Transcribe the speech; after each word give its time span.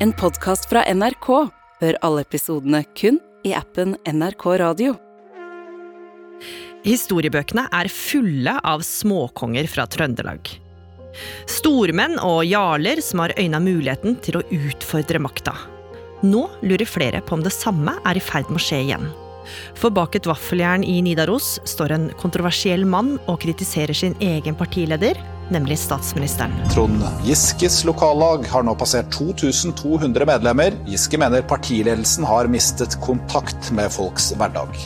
En 0.00 0.12
podkast 0.14 0.68
fra 0.70 0.84
NRK. 0.94 1.26
Hør 1.80 1.96
alle 2.06 2.22
episodene 2.22 2.84
kun 2.94 3.16
i 3.42 3.50
appen 3.58 3.96
NRK 4.06 4.44
Radio. 4.60 4.92
Historiebøkene 6.84 7.64
er 7.74 7.90
fulle 7.90 8.54
av 8.62 8.84
småkonger 8.86 9.66
fra 9.66 9.88
Trøndelag. 9.90 10.52
Stormenn 11.50 12.14
og 12.22 12.44
jarler 12.46 13.02
som 13.02 13.24
har 13.24 13.34
øyna 13.42 13.58
muligheten 13.58 14.14
til 14.22 14.38
å 14.38 14.44
utfordre 14.54 15.18
makta. 15.18 15.56
Nå 16.22 16.44
lurer 16.62 16.86
flere 16.86 17.18
på 17.18 17.34
om 17.34 17.42
det 17.42 17.56
samme 17.56 17.96
er 18.06 18.20
i 18.20 18.22
ferd 18.22 18.52
med 18.52 18.62
å 18.62 18.66
skje 18.68 18.84
igjen. 18.84 19.10
For 19.74 19.90
bak 19.90 20.14
et 20.14 20.30
vaffeljern 20.30 20.86
i 20.86 21.00
Nidaros 21.02 21.56
står 21.66 21.96
en 21.96 22.06
kontroversiell 22.22 22.86
mann 22.86 23.16
og 23.26 23.40
kritiserer 23.42 23.98
sin 23.98 24.14
egen 24.22 24.54
partileder, 24.54 25.18
nemlig 25.54 25.78
statsministeren. 25.80 26.54
Trond 26.72 27.02
Giskes 27.26 27.80
lokallag 27.88 28.46
har 28.52 28.66
nå 28.66 28.74
passert 28.78 29.10
2200 29.14 30.28
medlemmer. 30.28 30.76
Giske 30.88 31.20
mener 31.20 31.46
partiledelsen 31.46 32.26
har 32.28 32.50
mistet 32.52 32.98
kontakt 33.04 33.72
med 33.74 33.92
folks 33.94 34.32
hverdag. 34.38 34.76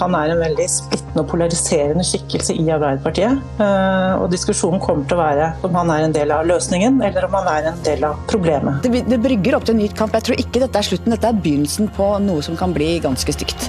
Han 0.00 0.14
er 0.16 0.32
en 0.32 0.40
veldig 0.40 0.66
splittende 0.72 1.20
og 1.20 1.28
polariserende 1.28 2.04
skikkelse 2.06 2.56
i 2.56 2.64
Arbeiderpartiet. 2.72 3.42
Eh, 3.60 4.14
og 4.16 4.30
diskusjonen 4.32 4.80
kommer 4.82 5.04
til 5.08 5.18
å 5.18 5.22
være 5.22 5.50
om 5.68 5.76
han 5.76 5.92
er 5.92 6.06
en 6.06 6.16
del 6.16 6.32
av 6.34 6.48
løsningen, 6.48 7.02
eller 7.04 7.28
om 7.28 7.36
han 7.36 7.50
er 7.52 7.70
en 7.72 7.84
del 7.84 8.06
av 8.08 8.24
problemet. 8.30 8.80
Det, 8.86 9.04
det 9.10 9.20
brygger 9.22 9.58
opp 9.58 9.68
til 9.68 9.76
en 9.76 9.82
ny 9.84 9.90
kamp. 9.92 10.16
Jeg 10.16 10.30
tror 10.30 10.40
ikke 10.40 10.64
dette 10.64 10.80
er 10.80 10.88
slutten, 10.88 11.12
dette 11.12 11.28
er 11.28 11.44
begynnelsen 11.44 11.92
på 11.98 12.08
noe 12.24 12.44
som 12.44 12.58
kan 12.58 12.74
bli 12.76 12.94
ganske 13.04 13.36
stygt. 13.36 13.68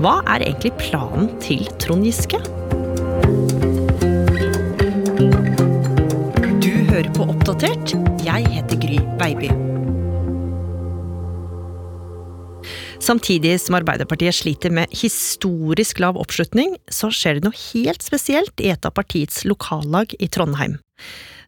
Hva 0.00 0.20
er 0.32 0.44
egentlig 0.44 0.76
planen 0.80 1.32
til 1.42 1.66
Trond 1.80 2.06
Giske? 2.08 2.40
Hører 7.00 7.14
på 7.16 7.24
Oppdatert. 7.32 7.92
Jeg 8.26 8.44
heter 8.52 8.76
Gry 8.80 8.98
Baby. 9.16 9.48
Samtidig 13.00 13.54
som 13.62 13.78
Arbeiderpartiet 13.78 14.36
sliter 14.36 14.74
med 14.74 14.92
historisk 14.92 16.02
lav 16.02 16.18
oppslutning, 16.20 16.74
så 16.92 17.08
skjer 17.08 17.38
det 17.38 17.46
noe 17.46 17.56
helt 17.56 18.04
spesielt 18.04 18.60
i 18.60 18.68
et 18.74 18.84
av 18.84 18.92
partiets 18.92 19.46
lokallag 19.48 20.12
i 20.20 20.28
Trondheim. 20.28 20.76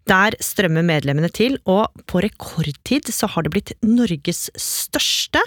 Der 0.09 0.35
strømmer 0.41 0.87
medlemmene 0.87 1.29
til, 1.29 1.59
og 1.69 1.93
på 2.09 2.25
rekordtid 2.25 3.13
så 3.13 3.29
har 3.35 3.45
det 3.45 3.53
blitt 3.53 3.77
Norges 3.85 4.48
største, 4.57 5.43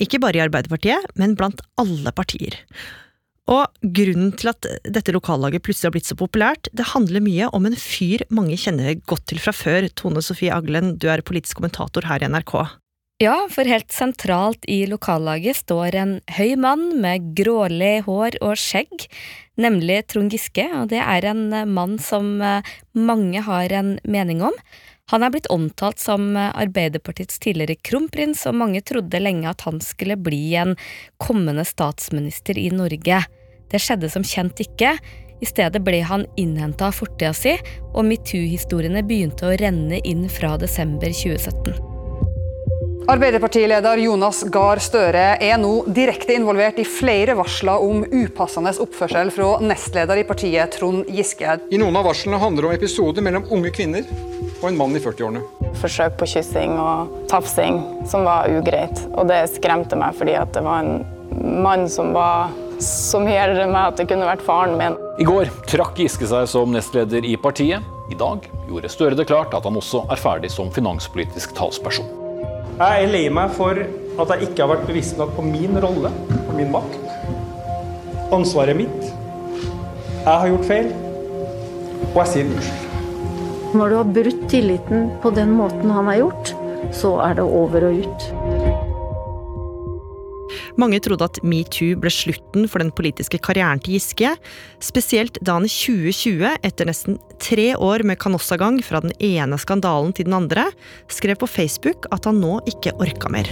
ikke 0.00 0.22
bare 0.22 0.38
i 0.38 0.44
Arbeiderpartiet, 0.46 1.10
men 1.18 1.34
blant 1.34 1.58
alle 1.80 2.14
partier. 2.14 2.54
Og 3.50 3.66
grunnen 3.96 4.30
til 4.38 4.52
at 4.52 4.66
dette 4.86 5.14
lokallaget 5.14 5.64
plutselig 5.66 5.88
har 5.88 5.94
blitt 5.96 6.10
så 6.10 6.16
populært, 6.18 6.68
det 6.70 6.92
handler 6.92 7.24
mye 7.24 7.48
om 7.56 7.66
en 7.66 7.74
fyr 7.74 8.22
mange 8.30 8.54
kjenner 8.60 9.00
godt 9.10 9.26
til 9.32 9.42
fra 9.42 9.54
før. 9.54 9.88
Tone 9.98 10.22
Sofie 10.22 10.54
Aglen, 10.54 10.94
du 11.02 11.08
er 11.10 11.24
politisk 11.26 11.58
kommentator 11.58 12.06
her 12.06 12.22
i 12.22 12.30
NRK. 12.30 12.54
Ja, 13.20 13.34
for 13.52 13.68
helt 13.68 13.90
sentralt 13.92 14.62
i 14.70 14.86
lokallaget 14.88 15.58
står 15.58 15.96
en 15.98 16.12
høy 16.38 16.54
mann 16.56 16.86
med 17.02 17.34
grålig 17.36 17.98
hår 18.06 18.38
og 18.40 18.54
skjegg, 18.56 19.10
nemlig 19.60 19.98
Trond 20.08 20.32
Giske, 20.32 20.64
og 20.78 20.88
det 20.94 21.02
er 21.02 21.26
en 21.28 21.42
mann 21.74 21.98
som 22.00 22.38
eh, 22.40 22.70
mange 22.96 23.42
har 23.44 23.74
en 23.76 23.98
mening 24.08 24.40
om. 24.46 24.56
Han 25.10 25.26
er 25.26 25.34
blitt 25.34 25.50
omtalt 25.50 25.98
som 25.98 26.32
Arbeiderpartiets 26.38 27.42
tidligere 27.42 27.76
kronprins, 27.82 28.46
og 28.46 28.56
mange 28.62 28.80
trodde 28.86 29.20
lenge 29.20 29.50
at 29.50 29.66
han 29.66 29.82
skulle 29.84 30.14
bli 30.16 30.54
en 30.62 30.76
kommende 31.20 31.66
statsminister 31.66 32.56
i 32.56 32.70
Norge. 32.70 33.18
Det 33.70 33.78
skjedde 33.82 34.10
som 34.10 34.26
kjent 34.26 34.60
ikke. 34.62 34.96
I 35.40 35.48
stedet 35.48 35.80
ble 35.84 36.02
han 36.04 36.26
innhenta 36.40 36.90
av 36.90 36.96
fortida 36.98 37.32
si, 37.36 37.54
og 37.94 38.04
metoo-historiene 38.08 39.04
begynte 39.06 39.48
å 39.48 39.54
renne 39.56 40.02
inn 40.04 40.26
fra 40.28 40.56
desember 40.60 41.14
2017. 41.14 41.86
Arbeiderpartileder 43.10 43.98
Jonas 44.04 44.42
Gahr 44.52 44.78
Støre 44.78 45.22
er 45.42 45.56
nå 45.58 45.70
direkte 45.90 46.36
involvert 46.36 46.76
i 46.78 46.84
flere 46.86 47.34
varsler 47.38 47.82
om 47.82 48.04
upassende 48.04 48.70
oppførsel 48.84 49.32
fra 49.34 49.48
nestleder 49.64 50.20
i 50.20 50.26
partiet 50.28 50.76
Trond 50.76 51.08
Giske. 51.10 51.56
I 51.72 51.80
noen 51.80 51.96
av 51.98 52.06
varslene 52.06 52.38
handler 52.38 52.66
det 52.66 52.70
om 52.70 52.76
episoder 52.76 53.26
mellom 53.26 53.48
unge 53.50 53.72
kvinner 53.74 54.06
og 54.60 54.68
en 54.68 54.78
mann 54.78 54.94
i 54.94 55.02
40-årene. 55.02 55.42
Forsøk 55.80 56.20
på 56.20 56.28
kyssing 56.36 56.76
og 56.78 57.16
tafsing 57.32 57.80
som 58.10 58.28
var 58.28 58.52
ugreit. 58.52 59.00
Og 59.16 59.26
det 59.32 59.46
skremte 59.56 59.98
meg 59.98 60.14
fordi 60.20 60.36
det 60.54 60.62
var 60.68 60.84
en 60.84 61.62
mann 61.64 61.88
som 61.90 62.12
var 62.14 62.52
så 62.84 63.20
mye 63.22 63.38
eldre 63.42 63.66
enn 63.66 63.74
meg 63.74 63.92
at 63.92 64.00
det 64.00 64.06
kunne 64.10 64.28
vært 64.28 64.44
faren 64.44 64.76
min. 64.80 64.96
I 65.20 65.26
går 65.28 65.50
trakk 65.68 66.00
Giske 66.00 66.28
seg 66.30 66.48
som 66.50 66.72
nestleder 66.74 67.26
i 67.26 67.36
partiet. 67.40 67.84
I 68.10 68.16
dag 68.18 68.46
gjorde 68.68 68.90
Støre 68.90 69.18
det 69.18 69.28
klart 69.30 69.54
at 69.54 69.66
han 69.68 69.78
også 69.78 70.02
er 70.10 70.18
ferdig 70.20 70.50
som 70.52 70.72
finanspolitisk 70.74 71.54
talsperson. 71.58 72.08
Jeg 72.80 73.04
er 73.04 73.12
lei 73.12 73.26
meg 73.32 73.52
for 73.54 73.76
at 73.76 74.32
jeg 74.34 74.48
ikke 74.48 74.64
har 74.64 74.72
vært 74.72 74.86
bevisst 74.88 75.18
nok 75.20 75.34
på 75.36 75.44
min 75.44 75.76
rolle 75.84 76.10
og 76.40 76.52
min 76.56 76.72
makt. 76.72 76.96
Ansvaret 78.32 78.72
er 78.72 78.80
mitt. 78.80 79.10
Jeg 80.20 80.30
har 80.30 80.48
gjort 80.48 80.68
feil, 80.68 80.90
og 82.10 82.18
jeg 82.22 82.32
sier 82.32 82.50
unnskyld. 82.50 82.86
Når 83.70 83.92
du 83.92 83.96
har 84.00 84.12
brutt 84.16 84.42
tilliten 84.50 85.10
på 85.22 85.30
den 85.36 85.52
måten 85.54 85.92
han 85.94 86.08
har 86.10 86.20
gjort, 86.22 86.54
så 86.96 87.14
er 87.22 87.36
det 87.38 87.44
over 87.46 87.86
og 87.90 88.00
ut. 88.02 88.24
Mange 90.80 91.00
trodde 91.02 91.26
at 91.26 91.40
metoo 91.44 91.96
ble 92.00 92.10
slutten 92.14 92.64
for 92.70 92.80
den 92.80 92.92
politiske 92.94 93.40
karrieren 93.42 93.82
til 93.82 93.98
Giske, 93.98 94.30
spesielt 94.80 95.36
da 95.44 95.58
han 95.58 95.66
i 95.68 95.72
2020, 95.72 96.54
etter 96.64 96.88
nesten 96.88 97.18
tre 97.42 97.74
år 97.76 98.04
med 98.06 98.20
kanossagang 98.22 98.78
fra 98.86 99.02
den 99.04 99.12
ene 99.18 99.58
skandalen 99.60 100.14
til 100.16 100.28
den 100.28 100.38
andre, 100.38 100.70
skrev 101.10 101.36
på 101.42 101.50
Facebook 101.50 102.08
at 102.14 102.28
han 102.28 102.40
nå 102.40 102.60
ikke 102.70 102.94
orka 102.96 103.32
mer. 103.32 103.50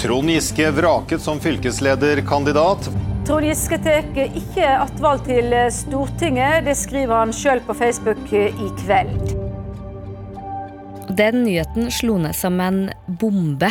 Trond 0.00 0.32
Giske 0.32 0.70
vraket 0.72 1.20
som 1.20 1.42
fylkeslederkandidat. 1.44 2.88
Trond 3.28 3.44
Giske 3.44 3.76
tar 3.84 4.08
ikke 4.24 4.70
attvalg 4.78 5.26
til 5.28 5.52
Stortinget. 5.76 6.64
Det 6.70 6.78
skriver 6.78 7.20
han 7.20 7.36
sjøl 7.36 7.60
på 7.66 7.76
Facebook 7.76 8.32
i 8.32 8.72
kveld. 8.80 9.36
Den 11.20 11.42
nyheten 11.44 11.90
slo 11.92 12.16
ned 12.22 12.32
som 12.38 12.56
en 12.64 12.84
bombe 13.20 13.68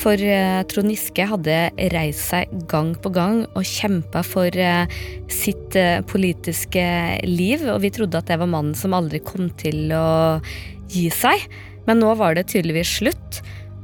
for 0.00 0.20
eh, 0.24 0.62
Trond 0.70 0.92
Giske 0.92 1.26
hadde 1.28 1.56
reist 1.92 2.30
seg 2.30 2.50
gang 2.70 2.94
på 2.96 3.12
gang 3.12 3.42
og 3.52 3.66
kjempa 3.66 4.22
for 4.24 4.48
eh, 4.56 4.88
sitt 5.32 5.76
eh, 5.78 6.00
politiske 6.08 6.84
liv, 7.26 7.66
og 7.68 7.82
vi 7.84 7.92
trodde 7.94 8.20
at 8.20 8.30
det 8.30 8.40
var 8.40 8.50
mannen 8.50 8.76
som 8.78 8.96
aldri 8.96 9.20
kom 9.24 9.50
til 9.60 9.92
å 9.92 10.40
gi 10.90 11.08
seg. 11.14 11.44
Men 11.88 12.00
nå 12.02 12.14
var 12.20 12.36
det 12.36 12.48
tydeligvis 12.52 12.96
slutt. 13.00 13.40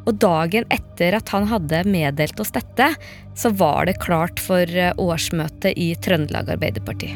Og 0.07 0.21
dagen 0.23 0.69
etter 0.71 1.17
at 1.19 1.33
han 1.35 1.49
hadde 1.51 1.83
meddelt 1.91 2.39
oss 2.41 2.55
dette, 2.55 2.93
så 3.37 3.51
var 3.59 3.89
det 3.89 3.99
klart 4.05 4.39
for 4.41 4.71
årsmøtet 5.03 5.75
i 5.75 5.91
Trøndelag 5.99 6.53
Arbeiderparti. 6.55 7.11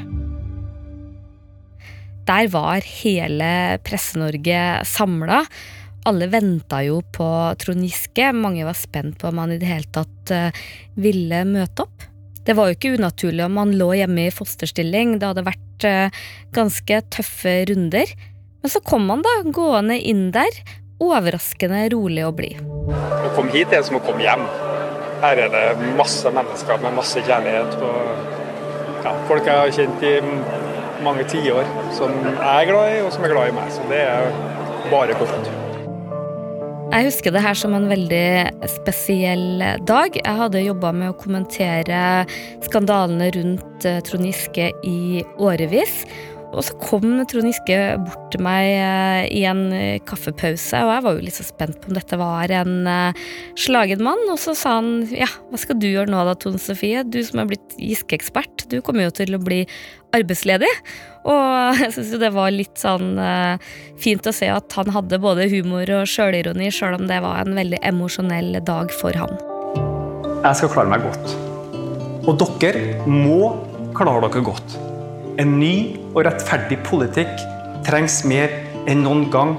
Der 2.26 2.50
var 2.50 2.82
hele 2.86 3.52
Presse-Norge 3.86 4.64
samla. 4.86 5.44
Alle 6.08 6.30
venta 6.32 6.80
jo 6.84 7.02
på 7.12 7.26
Trond 7.60 7.84
Giske. 7.84 8.30
Mange 8.32 8.64
var 8.64 8.78
spent 8.78 9.18
på 9.20 9.28
om 9.28 9.40
han 9.42 9.52
i 9.52 9.58
det 9.60 9.68
hele 9.68 9.90
tatt 9.92 10.32
uh, 10.32 10.62
ville 10.96 11.42
møte 11.44 11.84
opp. 11.84 12.06
Det 12.46 12.56
var 12.56 12.70
jo 12.70 12.76
ikke 12.78 12.94
unaturlig 12.96 13.44
om 13.44 13.58
han 13.60 13.74
lå 13.76 13.90
hjemme 13.98 14.24
i 14.26 14.32
fosterstilling. 14.32 15.18
Det 15.20 15.28
hadde 15.28 15.44
vært 15.50 15.86
uh, 15.88 16.22
ganske 16.56 17.02
tøffe 17.12 17.54
runder. 17.68 18.14
Men 18.60 18.72
så 18.72 18.80
kom 18.84 19.08
han 19.12 19.24
da 19.24 19.36
gående 19.52 19.98
inn 20.00 20.30
der, 20.32 20.62
overraskende 21.00 21.86
rolig 21.92 22.24
og 22.28 22.36
blid. 22.40 22.60
Å 22.90 23.32
komme 23.36 23.52
hit 23.52 23.72
er 23.76 23.84
som 23.84 24.00
å 24.00 24.04
komme 24.04 24.24
hjem. 24.24 24.44
Her 25.20 25.44
er 25.44 25.52
det 25.52 25.94
masse 26.00 26.32
mennesker 26.32 26.80
med 26.80 26.96
masse 26.96 27.20
kjærlighet. 27.24 27.76
og 27.76 29.04
ja, 29.04 29.16
Folk 29.28 29.48
jeg 29.48 29.62
har 29.62 29.74
kjent 29.76 30.04
i 30.08 30.14
mange 31.04 31.24
tiår, 31.28 31.68
som 31.96 32.12
jeg 32.24 32.36
er 32.40 32.68
glad 32.72 32.94
i, 32.96 33.00
og 33.04 33.12
som 33.12 33.24
er 33.24 33.36
glad 33.36 33.52
i 33.52 33.58
meg. 33.60 33.72
Så 33.72 33.84
det 33.92 34.04
er 34.08 34.32
bare 34.92 35.16
godt. 35.20 35.52
Jeg 36.91 37.07
husker 37.07 37.31
det 37.31 37.45
her 37.45 37.54
som 37.54 37.71
en 37.77 37.84
veldig 37.87 38.66
spesiell 38.66 39.63
dag. 39.87 40.16
Jeg 40.19 40.39
hadde 40.41 40.63
jobba 40.65 40.91
med 40.91 41.13
å 41.13 41.19
kommentere 41.21 42.01
skandalene 42.66 43.28
rundt 43.37 43.87
eh, 43.87 44.01
Trond 44.03 44.27
Giske 44.27 44.72
i 44.83 45.22
årevis. 45.39 46.01
Og 46.51 46.65
så 46.66 46.75
kom 46.83 47.13
Trond 47.31 47.47
Giske 47.47 47.77
bort 48.03 48.33
til 48.34 48.42
meg 48.42 48.72
eh, 48.75 49.21
i 49.39 49.45
en 49.47 49.63
eh, 49.71 50.03
kaffepause, 50.03 50.83
og 50.83 50.91
jeg 50.97 51.07
var 51.07 51.15
jo 51.15 51.25
litt 51.28 51.39
så 51.39 51.47
spent 51.47 51.78
på 51.78 51.92
om 51.92 52.01
dette 52.01 52.19
var 52.19 52.57
en 52.59 52.75
slagen 53.54 54.03
mann. 54.03 54.27
Og 54.34 54.42
så 54.42 54.57
sa 54.59 54.81
han 54.81 55.07
ja, 55.15 55.31
hva 55.47 55.63
skal 55.63 55.78
du 55.78 55.92
gjøre 55.92 56.10
nå 56.10 56.27
da, 56.27 56.34
Tone 56.42 56.59
Sofie? 56.59 57.07
Du 57.07 57.21
som 57.22 57.45
er 57.45 57.53
blitt 57.54 57.78
Giske-ekspert, 57.78 58.66
du 58.66 58.81
kommer 58.83 59.07
jo 59.07 59.15
til 59.22 59.39
å 59.39 59.45
bli 59.47 59.63
arbeidsledig. 60.16 60.71
Og 61.28 61.78
jeg 61.83 61.95
syns 61.97 62.15
jo 62.15 62.21
det 62.22 62.33
var 62.34 62.53
litt 62.54 62.80
sånn 62.80 63.15
uh, 63.21 63.60
fint 64.01 64.27
å 64.27 64.34
se 64.34 64.48
at 64.53 64.77
han 64.78 64.92
hadde 64.95 65.21
både 65.22 65.48
humor 65.53 65.91
og 65.98 66.09
sjølironi, 66.10 66.71
sjøl 66.74 66.98
om 67.01 67.09
det 67.10 67.21
var 67.24 67.42
en 67.45 67.57
veldig 67.59 67.83
emosjonell 67.92 68.60
dag 68.66 68.92
for 69.01 69.16
han. 69.16 69.36
Jeg 70.41 70.57
skal 70.57 70.72
klare 70.72 70.92
meg 70.92 71.04
godt. 71.04 71.34
Og 72.28 72.45
dere 72.60 73.09
må 73.09 73.53
klare 73.97 74.28
dere 74.28 74.45
godt. 74.45 74.77
En 75.41 75.57
ny 75.60 75.74
og 76.13 76.24
rettferdig 76.27 76.80
politikk 76.89 77.33
trengs 77.86 78.21
mer 78.28 78.53
enn 78.91 79.04
noen 79.06 79.28
gang. 79.33 79.56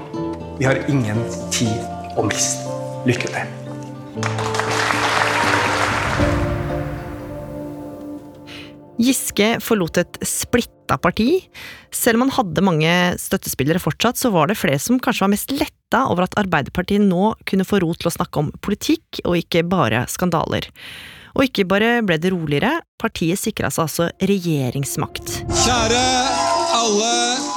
Vi 0.58 0.68
har 0.68 0.82
ingen 0.90 1.22
tid 1.54 2.18
å 2.18 2.26
miste. 2.28 2.70
Lykke 3.08 3.34
til. 3.34 4.51
Giske 9.00 9.54
forlot 9.64 10.02
et 10.02 10.18
splitta 10.26 10.98
parti. 11.00 11.40
Selv 11.94 12.18
om 12.20 12.26
han 12.26 12.34
hadde 12.36 12.64
mange 12.64 12.92
støttespillere 13.20 13.80
fortsatt, 13.82 14.20
så 14.20 14.32
var 14.34 14.50
det 14.50 14.58
flere 14.60 14.80
som 14.82 15.00
kanskje 15.00 15.26
var 15.26 15.32
mest 15.32 15.54
letta 15.56 16.04
over 16.12 16.26
at 16.26 16.36
Arbeiderpartiet 16.40 17.04
nå 17.04 17.32
kunne 17.48 17.66
få 17.68 17.80
ro 17.82 17.92
til 17.96 18.10
å 18.10 18.14
snakke 18.14 18.42
om 18.42 18.52
politikk, 18.64 19.22
og 19.24 19.40
ikke 19.40 19.64
bare 19.68 20.04
skandaler. 20.12 20.68
Og 21.32 21.46
ikke 21.46 21.64
bare 21.64 22.02
ble 22.04 22.18
det 22.20 22.32
roligere, 22.34 22.74
partiet 23.00 23.40
sikra 23.40 23.70
seg 23.72 23.86
altså 23.86 24.08
regjeringsmakt. 24.20 25.38
Kjære 25.62 26.02
alle 26.76 27.14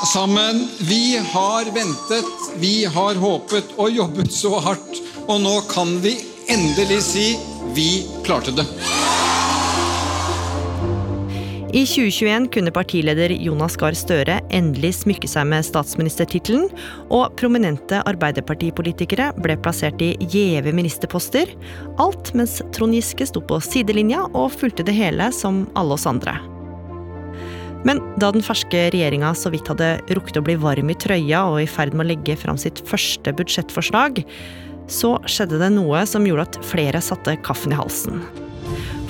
sammen. 0.08 0.64
Vi 0.88 1.18
har 1.34 1.68
ventet, 1.76 2.32
vi 2.62 2.86
har 2.86 3.20
håpet 3.20 3.76
og 3.76 3.92
jobbet 3.92 4.32
så 4.32 4.56
hardt. 4.64 5.02
Og 5.26 5.42
nå 5.44 5.58
kan 5.72 5.98
vi 6.06 6.16
endelig 6.54 7.02
si 7.10 7.28
vi 7.76 7.90
klarte 8.24 8.54
det. 8.56 8.68
I 11.76 11.82
2021 11.84 12.46
kunne 12.56 12.72
partileder 12.72 13.34
Jonas 13.36 13.74
Gahr 13.76 13.96
Støre 14.00 14.38
endelig 14.56 14.94
smykke 15.02 15.28
seg 15.28 15.50
med 15.52 15.66
statsministertittelen, 15.68 16.70
og 17.12 17.34
prominente 17.36 17.98
arbeiderpartipolitikere 18.08 19.34
ble 19.44 19.58
plassert 19.60 20.00
i 20.00 20.14
gjeve 20.32 20.72
ministerposter, 20.72 21.50
alt 22.00 22.32
mens 22.32 22.62
Trond 22.72 22.96
Giske 22.96 23.28
sto 23.28 23.42
på 23.44 23.60
sidelinja 23.60 24.22
og 24.30 24.54
fulgte 24.56 24.86
det 24.88 24.96
hele 24.96 25.28
som 25.36 25.66
alle 25.76 25.98
oss 25.98 26.08
andre. 26.08 26.38
Men 27.84 28.00
da 28.24 28.30
den 28.32 28.46
ferske 28.46 28.86
regjeringa 28.96 29.34
så 29.36 29.52
vidt 29.52 29.68
hadde 29.68 29.98
rukket 30.16 30.40
å 30.40 30.46
bli 30.48 30.56
varm 30.62 30.94
i 30.94 30.96
trøya 30.96 31.44
og 31.50 31.60
i 31.60 31.68
ferd 31.68 31.92
med 31.92 32.06
å 32.06 32.12
legge 32.14 32.38
fram 32.40 32.56
sitt 32.62 32.80
første 32.88 33.36
budsjettforslag, 33.36 34.24
så 34.88 35.18
skjedde 35.28 35.60
det 35.60 35.74
noe 35.76 36.08
som 36.08 36.24
gjorde 36.24 36.48
at 36.48 36.62
flere 36.72 37.04
satte 37.04 37.36
kaffen 37.44 37.76
i 37.76 37.82
halsen. 37.82 38.24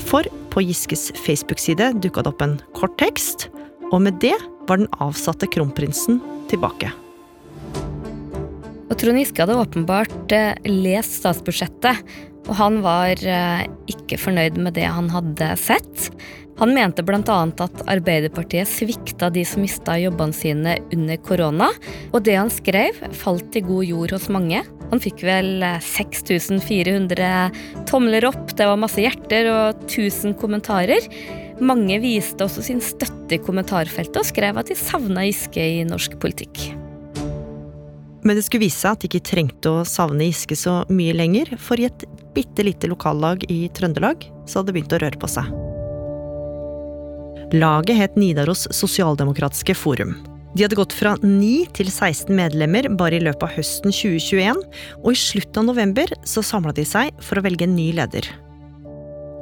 For 0.09 0.25
på 0.55 0.63
Giskes 0.63 1.09
Facebook-side 1.19 1.91
dukka 1.99 2.23
det 2.23 2.31
opp 2.31 2.43
en 2.45 2.59
kort 2.77 2.95
tekst, 3.01 3.49
og 3.91 3.99
med 4.05 4.21
det 4.23 4.35
var 4.69 4.79
den 4.79 4.91
avsatte 5.03 5.49
kronprinsen 5.51 6.21
tilbake. 6.51 6.93
Og 8.85 8.95
Trond 9.01 9.19
Giske 9.19 9.43
hadde 9.43 9.57
åpenbart 9.59 10.31
eh, 10.35 10.55
lest 10.69 11.19
statsbudsjettet, 11.19 11.99
og 12.45 12.55
han 12.59 12.81
var 12.85 13.21
eh, 13.25 13.65
ikke 13.91 14.19
fornøyd 14.21 14.59
med 14.61 14.77
det 14.77 14.87
han 14.89 15.09
hadde 15.13 15.53
sett. 15.59 16.09
Han 16.59 16.71
mente 16.71 17.03
bl.a. 17.03 17.19
at 17.19 17.81
Arbeiderpartiet 17.91 18.69
svikta 18.69 19.27
de 19.33 19.43
som 19.47 19.63
mista 19.65 19.97
jobbene 19.99 20.35
sine 20.35 20.77
under 20.95 21.19
korona, 21.19 21.67
og 22.13 22.23
det 22.23 22.37
han 22.39 22.51
skrev, 22.53 23.01
falt 23.17 23.57
i 23.59 23.63
god 23.65 23.83
jord 23.89 24.15
hos 24.15 24.29
mange. 24.31 24.61
Han 24.91 25.01
fikk 25.01 25.25
vel 25.25 25.65
6400 25.83 27.25
eh, 27.25 27.59
tomler 27.89 28.29
opp, 28.29 28.53
det 28.55 28.69
var 28.69 28.79
masse 28.79 29.03
hjerter 29.03 29.51
og 29.51 29.83
1000 29.89 30.37
kommentarer. 30.39 31.09
Mange 31.59 31.99
viste 32.03 32.45
også 32.45 32.63
sin 32.67 32.81
støtte 32.83 33.37
i 33.37 33.41
kommentarfeltet 33.41 34.21
og 34.21 34.27
skrev 34.27 34.57
at 34.59 34.71
de 34.71 34.79
savna 34.79 35.25
Giske 35.27 35.63
i 35.63 35.85
norsk 35.87 36.19
politikk. 36.21 36.69
Men 38.25 38.39
det 38.39 38.45
skulle 38.47 38.65
vise 38.65 38.81
seg 38.81 38.95
at 38.95 39.03
de 39.03 39.09
ikke 39.11 39.27
trengte 39.27 39.71
å 39.71 39.85
savne 39.87 40.25
Giske 40.25 40.57
så 40.57 40.79
mye 40.89 41.13
lenger, 41.13 41.51
for 41.61 41.79
i 41.79 41.85
et 41.87 42.05
bitte 42.35 42.65
lite 42.67 42.89
lokallag 42.91 43.45
i 43.51 43.65
Trøndelag 43.75 44.27
så 44.45 44.61
hadde 44.61 44.75
begynt 44.75 44.93
å 44.95 45.01
røre 45.01 45.19
på 45.21 45.29
seg. 45.31 45.49
Laget 47.55 47.99
het 47.99 48.15
Nidaros 48.19 48.65
Sosialdemokratiske 48.73 49.75
Forum. 49.77 50.15
De 50.55 50.63
hadde 50.63 50.77
gått 50.79 50.95
fra 50.95 51.13
9 51.19 51.67
til 51.75 51.89
16 51.91 52.31
medlemmer 52.35 52.87
bare 52.95 53.17
i 53.17 53.23
løpet 53.23 53.43
av 53.43 53.53
høsten 53.57 53.91
2021, 53.91 54.61
og 55.03 55.09
i 55.11 55.19
slutten 55.19 55.61
av 55.61 55.69
november 55.73 56.13
så 56.27 56.43
samla 56.45 56.71
de 56.75 56.85
seg 56.87 57.11
for 57.23 57.39
å 57.39 57.43
velge 57.45 57.67
en 57.67 57.75
ny 57.75 57.89
leder. 57.97 58.29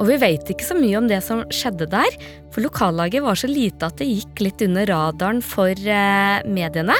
Og 0.01 0.07
vi 0.09 0.17
vet 0.19 0.49
ikke 0.49 0.65
så 0.65 0.77
mye 0.77 0.97
om 0.97 1.07
det 1.09 1.21
som 1.25 1.43
skjedde 1.53 1.87
der, 1.91 2.17
for 2.53 2.65
lokallaget 2.65 3.23
var 3.25 3.37
så 3.39 3.49
lite 3.49 3.87
at 3.87 4.01
det 4.01 4.09
gikk 4.09 4.41
litt 4.41 4.65
under 4.65 4.89
radaren 4.89 5.43
for 5.45 5.69
eh, 5.69 6.41
mediene. 6.49 6.97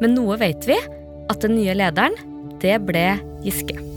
Men 0.00 0.16
noe 0.16 0.40
vet 0.40 0.64
vi, 0.68 0.80
at 1.30 1.44
den 1.44 1.58
nye 1.60 1.76
lederen, 1.76 2.16
det 2.64 2.80
ble 2.88 3.06
Giske. 3.44 3.89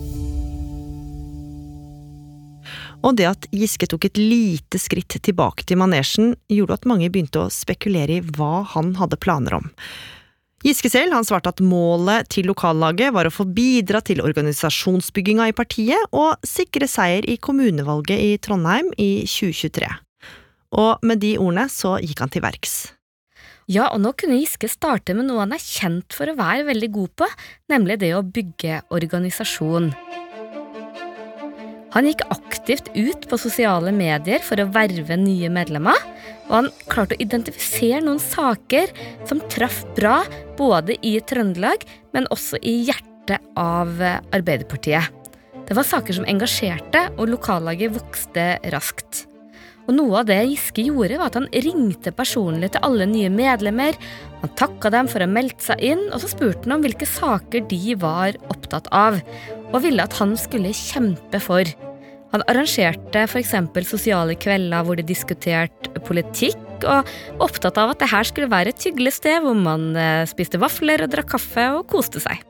Og 3.04 3.18
det 3.20 3.28
at 3.28 3.48
Giske 3.52 3.88
tok 3.92 4.08
et 4.08 4.20
lite 4.20 4.80
skritt 4.80 5.18
tilbake 5.20 5.66
til 5.68 5.80
manesjen, 5.82 6.34
gjorde 6.52 6.80
at 6.80 6.88
mange 6.90 7.12
begynte 7.12 7.44
å 7.44 7.52
spekulere 7.52 8.20
i 8.20 8.26
hva 8.36 8.64
han 8.74 8.94
hadde 9.00 9.20
planer 9.20 9.60
om. 9.60 9.72
Giske 10.64 10.88
selv 10.88 11.12
han 11.12 11.26
svarte 11.28 11.52
at 11.52 11.60
målet 11.60 12.30
til 12.32 12.48
lokallaget 12.48 13.12
var 13.12 13.28
å 13.28 13.34
få 13.36 13.44
bidra 13.52 14.00
til 14.00 14.24
organisasjonsbygginga 14.24 15.50
i 15.52 15.56
partiet 15.58 16.16
og 16.16 16.40
sikre 16.48 16.88
seier 16.88 17.28
i 17.28 17.36
kommunevalget 17.36 18.16
i 18.16 18.38
Trondheim 18.40 18.94
i 18.96 19.28
2023. 19.28 19.92
Og 20.80 21.04
med 21.04 21.20
de 21.20 21.36
ordene 21.36 21.68
så 21.70 21.98
gikk 22.00 22.24
han 22.24 22.32
til 22.32 22.46
verks. 22.48 22.78
Ja, 23.68 23.90
og 23.92 24.00
nå 24.04 24.14
kunne 24.16 24.40
Giske 24.40 24.72
starte 24.72 25.16
med 25.16 25.28
noe 25.28 25.44
han 25.44 25.56
er 25.56 25.64
kjent 25.64 26.16
for 26.16 26.32
å 26.32 26.40
være 26.40 26.68
veldig 26.72 26.92
god 26.96 27.14
på, 27.20 27.30
nemlig 27.72 28.00
det 28.00 28.16
å 28.16 28.24
bygge 28.24 28.86
organisasjon. 28.96 29.92
Han 31.94 32.08
gikk 32.10 32.24
aktivt 32.34 32.90
ut 32.96 33.28
på 33.30 33.38
sosiale 33.38 33.94
medier 33.94 34.42
for 34.46 34.58
å 34.62 34.70
verve 34.74 35.18
nye 35.20 35.50
medlemmer, 35.54 36.00
og 36.50 36.56
han 36.56 36.70
klarte 36.90 37.18
å 37.18 37.22
identifisere 37.22 38.02
noen 38.02 38.22
saker 38.22 38.94
som 39.30 39.42
traff 39.54 39.84
bra 39.98 40.22
både 40.58 40.98
i 41.06 41.20
Trøndelag, 41.22 41.86
men 42.16 42.30
også 42.34 42.58
i 42.62 42.80
hjertet 42.90 43.46
av 43.60 44.02
Arbeiderpartiet. 44.02 45.14
Det 45.64 45.78
var 45.78 45.88
saker 45.88 46.18
som 46.18 46.26
engasjerte, 46.28 47.06
og 47.16 47.30
lokallaget 47.32 47.94
vokste 47.96 48.48
raskt. 48.74 49.28
Og 49.84 49.96
Noe 49.98 50.22
av 50.22 50.28
det 50.30 50.40
Giske 50.48 50.84
gjorde, 50.86 51.18
var 51.20 51.30
at 51.30 51.38
han 51.38 51.50
ringte 51.52 52.14
personlig 52.16 52.70
til 52.74 52.86
alle 52.88 53.08
nye 53.10 53.32
medlemmer. 53.32 53.98
Han 54.42 54.54
takka 54.60 54.92
dem 54.94 55.10
for 55.12 55.20
å 55.20 55.28
ha 55.28 55.34
meldt 55.34 55.64
seg 55.64 55.84
inn, 55.84 56.06
og 56.10 56.24
så 56.24 56.32
spurte 56.32 56.64
han 56.66 56.78
om 56.78 56.86
hvilke 56.86 57.08
saker 57.08 57.68
de 57.72 57.98
var 58.00 58.38
opptatt 58.54 58.88
av, 58.96 59.20
og 59.74 59.84
ville 59.86 60.06
at 60.06 60.16
han 60.20 60.36
skulle 60.40 60.74
kjempe 60.78 61.42
for. 61.42 61.68
Han 62.34 62.44
arrangerte 62.50 63.26
f.eks. 63.28 63.54
sosiale 63.86 64.38
kvelder 64.40 64.86
hvor 64.86 64.98
de 64.98 65.06
diskuterte 65.06 65.92
politikk, 66.08 66.62
og 66.84 67.06
var 67.06 67.46
opptatt 67.46 67.78
av 67.80 67.94
at 67.94 68.02
det 68.02 68.10
her 68.12 68.28
skulle 68.28 68.52
være 68.52 68.74
et 68.74 68.88
hyggelig 68.88 69.16
sted 69.20 69.44
hvor 69.44 69.56
man 69.58 69.94
eh, 69.96 70.26
spiste 70.30 70.60
vafler 70.62 71.06
og 71.06 71.14
drakk 71.14 71.36
kaffe 71.36 71.68
og 71.78 71.86
koste 71.92 72.22
seg. 72.24 72.42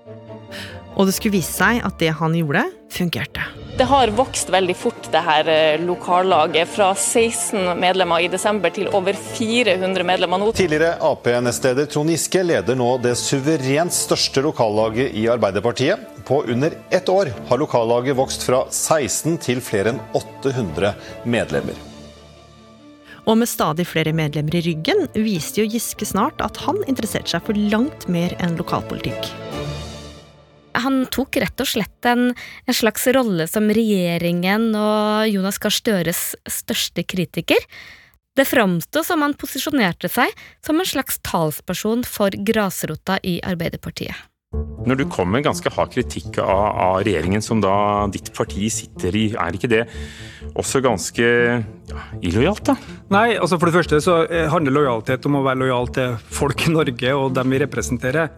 Og 0.94 1.10
det 1.10 1.16
skulle 1.18 1.40
vise 1.40 1.54
seg 1.56 1.81
at 1.86 2.00
det 2.01 2.12
han 2.19 2.36
gjorde, 2.38 2.63
fungerte. 2.94 3.46
Det 3.74 3.88
har 3.89 4.12
vokst 4.13 4.51
veldig 4.53 4.75
fort, 4.77 5.08
det 5.10 5.22
her 5.25 5.48
eh, 5.50 5.82
lokallaget. 5.82 6.70
Fra 6.70 6.91
16 6.94 7.79
medlemmer 7.82 8.22
i 8.22 8.29
desember 8.29 8.74
til 8.74 8.91
over 8.94 9.17
400 9.17 10.06
medlemmer 10.06 10.41
nå. 10.41 10.51
Tidligere 10.53 11.00
Ap-nestleder 11.01 11.89
Trond 11.89 12.13
Giske 12.13 12.44
leder 12.46 12.77
nå 12.77 12.91
det 13.01 13.15
suverent 13.17 13.96
største 13.96 14.44
lokallaget 14.46 15.17
i 15.17 15.25
Arbeiderpartiet. 15.34 16.12
På 16.27 16.44
under 16.46 16.77
ett 16.94 17.10
år 17.10 17.34
har 17.50 17.60
lokallaget 17.60 18.17
vokst 18.20 18.46
fra 18.46 18.62
16 18.70 19.39
til 19.41 19.63
flere 19.65 19.96
enn 19.96 20.03
800 20.13 20.94
medlemmer. 21.25 21.82
Og 23.24 23.39
med 23.39 23.48
stadig 23.48 23.88
flere 23.88 24.13
medlemmer 24.15 24.60
i 24.60 24.63
ryggen 24.65 25.08
viste 25.15 25.63
jo 25.63 25.70
Giske 25.72 26.06
snart 26.06 26.44
at 26.44 26.60
han 26.65 26.82
interesserte 26.86 27.34
seg 27.34 27.46
for 27.48 27.58
langt 27.74 28.06
mer 28.12 28.36
enn 28.44 28.60
lokalpolitikk. 28.60 29.32
Han 30.82 31.03
tok 31.13 31.38
rett 31.44 31.63
og 31.63 31.70
slett 31.70 32.10
en, 32.10 32.32
en 32.34 32.77
slags 32.77 33.06
rolle 33.15 33.48
som 33.50 33.70
regjeringen 33.74 34.72
og 34.77 35.30
Jonas 35.30 35.60
Gahr 35.62 35.75
Støres 35.75 36.24
største 36.50 37.06
kritiker. 37.06 37.62
Det 38.34 38.48
framsto 38.50 39.03
som 39.06 39.22
han 39.22 39.36
posisjonerte 39.38 40.10
seg 40.10 40.34
som 40.65 40.80
en 40.82 40.89
slags 40.89 41.20
talsperson 41.22 42.01
for 42.08 42.34
grasrota 42.34 43.20
i 43.22 43.38
Arbeiderpartiet. 43.46 44.15
Når 44.84 45.00
du 45.00 45.03
kommer 45.10 45.39
med 45.39 45.46
ganske 45.48 45.70
hard 45.74 45.94
kritikk 45.94 46.38
av, 46.44 46.50
av, 46.51 46.96
regjeringen 47.06 47.42
som 47.42 47.62
da 47.63 48.06
ditt 48.13 48.30
parti 48.36 48.68
sitter 48.74 49.15
i, 49.15 49.24
er 49.39 49.56
ikke 49.58 49.70
det 49.72 49.84
også 50.60 50.82
ganske 50.84 51.24
ja, 51.24 52.03
illojalt, 52.22 52.65
da? 52.68 52.75
Nei, 53.13 53.30
altså 53.38 53.58
for 53.58 53.70
det 53.70 53.77
første 53.80 54.01
så 54.03 54.20
handler 54.51 54.75
lojalitet 54.75 55.25
om 55.30 55.39
å 55.39 55.46
være 55.48 55.63
lojal 55.63 55.89
til 55.96 56.18
folk 56.38 56.68
i 56.68 56.74
Norge 56.74 57.15
og 57.18 57.32
dem 57.38 57.56
vi 57.56 57.63
representerer. 57.63 58.34